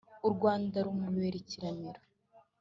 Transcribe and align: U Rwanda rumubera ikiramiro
U 0.27 0.29
Rwanda 0.33 0.77
rumubera 0.85 1.35
ikiramiro 1.41 2.01